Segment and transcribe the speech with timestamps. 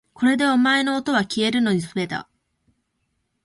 [0.15, 2.27] これでお前のおとはきえるの術だ